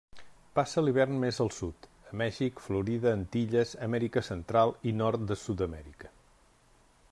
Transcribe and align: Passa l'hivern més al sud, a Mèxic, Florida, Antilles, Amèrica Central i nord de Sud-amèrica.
Passa 0.59 0.81
l'hivern 0.85 1.19
més 1.23 1.37
al 1.43 1.51
sud, 1.57 1.85
a 2.13 2.13
Mèxic, 2.21 2.63
Florida, 2.69 3.13
Antilles, 3.19 3.75
Amèrica 3.89 4.25
Central 4.31 4.75
i 4.93 4.97
nord 5.05 5.31
de 5.33 5.41
Sud-amèrica. 5.45 6.13